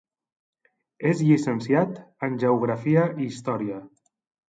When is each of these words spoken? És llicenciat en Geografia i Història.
És 1.09 1.21
llicenciat 1.27 2.01
en 2.31 2.43
Geografia 2.47 3.07
i 3.15 3.31
Història. 3.33 3.83